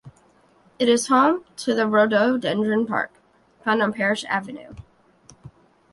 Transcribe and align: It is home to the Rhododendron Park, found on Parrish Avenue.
It 0.79 0.89
is 0.89 1.09
home 1.09 1.45
to 1.57 1.75
the 1.75 1.85
Rhododendron 1.85 2.87
Park, 2.87 3.11
found 3.63 3.83
on 3.83 3.93
Parrish 3.93 4.25
Avenue. 4.25 4.73